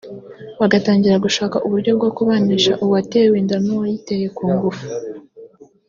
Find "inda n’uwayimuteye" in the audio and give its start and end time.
3.41-4.27